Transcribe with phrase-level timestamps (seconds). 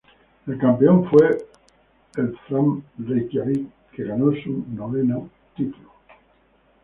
[0.47, 1.27] El campeón fue
[2.17, 5.89] el Fram Reykjavik, que ganó su noveno título.